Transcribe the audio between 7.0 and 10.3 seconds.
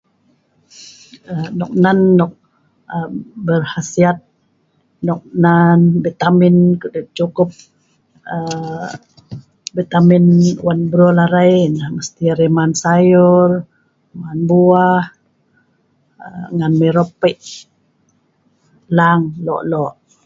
cukup vitamin